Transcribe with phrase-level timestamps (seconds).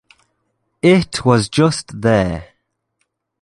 [0.81, 2.53] It was just there.